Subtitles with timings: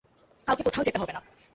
[0.47, 1.21] কাউকে কোথাও যেতে হবে না।